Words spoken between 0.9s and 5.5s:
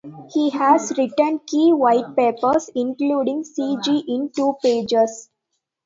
written key whitepapers, including "Cg in Two Pages".